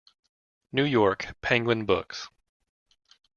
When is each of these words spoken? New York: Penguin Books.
New 0.71 0.83
York: 0.83 1.27
Penguin 1.43 1.85
Books. 1.85 2.27